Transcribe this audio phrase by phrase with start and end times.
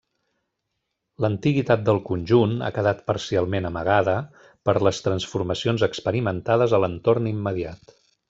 [1.25, 4.17] L'antiguitat del conjunt ha quedat parcialment amagada
[4.69, 7.97] per les transformacions experimentades a l'entorn immediat.